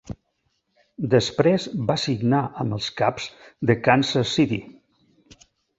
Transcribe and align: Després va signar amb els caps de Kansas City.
Després 1.11 1.67
va 1.91 1.97
signar 2.05 2.41
amb 2.65 2.79
els 2.81 2.89
caps 3.03 3.31
de 3.71 3.81
Kansas 3.89 4.37
City. 4.41 4.63